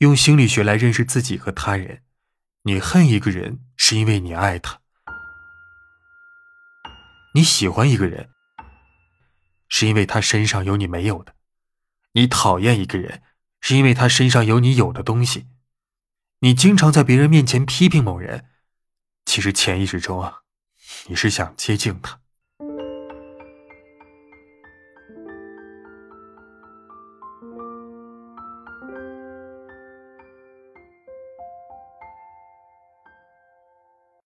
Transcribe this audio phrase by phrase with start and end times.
[0.00, 2.02] 用心理学来认识自己和他人。
[2.62, 4.80] 你恨一个人是因为你爱他。
[7.34, 8.30] 你喜欢一个人
[9.68, 11.34] 是因为他身上有你没有的。
[12.12, 13.22] 你讨厌一个人
[13.60, 15.46] 是因为他身上有你有的东西。
[16.40, 18.46] 你经常在别人面前批评某人
[19.26, 20.38] 其实潜意识中啊
[21.08, 22.20] 你是想接近他。